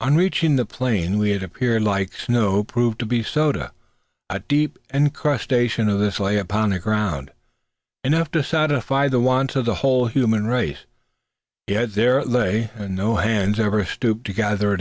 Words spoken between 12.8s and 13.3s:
no